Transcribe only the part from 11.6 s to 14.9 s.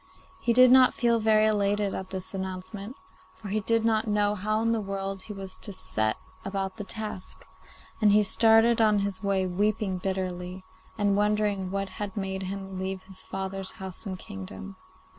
what had made him leave his father's house and kingdom.